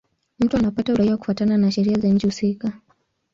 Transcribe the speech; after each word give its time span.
Mtu 0.39 0.57
anapata 0.57 0.93
uraia 0.93 1.17
kufuatana 1.17 1.57
na 1.57 1.71
sheria 1.71 1.99
za 1.99 2.07
nchi 2.07 2.27
husika. 2.27 2.73